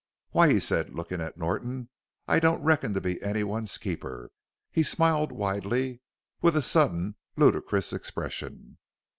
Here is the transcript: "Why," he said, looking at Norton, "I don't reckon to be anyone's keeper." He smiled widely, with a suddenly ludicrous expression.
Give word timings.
"Why," 0.31 0.51
he 0.51 0.59
said, 0.59 0.95
looking 0.95 1.21
at 1.21 1.37
Norton, 1.37 1.89
"I 2.27 2.39
don't 2.39 2.63
reckon 2.63 2.95
to 2.95 2.99
be 3.01 3.21
anyone's 3.21 3.77
keeper." 3.77 4.31
He 4.71 4.81
smiled 4.81 5.31
widely, 5.31 5.99
with 6.41 6.55
a 6.57 6.63
suddenly 6.63 7.13
ludicrous 7.37 7.93
expression. 7.93 8.79